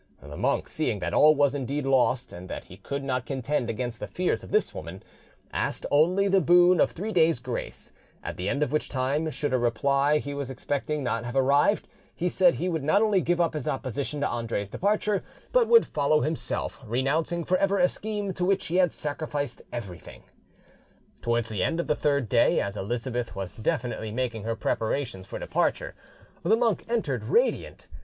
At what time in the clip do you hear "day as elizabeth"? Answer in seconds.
22.27-23.35